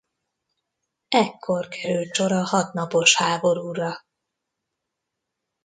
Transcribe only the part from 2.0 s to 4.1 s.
sor a hatnapos háborúra.